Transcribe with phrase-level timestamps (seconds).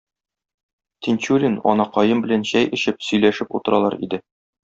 [1.07, 4.21] Тинчурин анакаем белән чәй эчеп, сөйләшеп утыралар иде.